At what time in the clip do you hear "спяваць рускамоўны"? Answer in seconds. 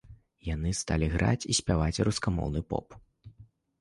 1.59-2.61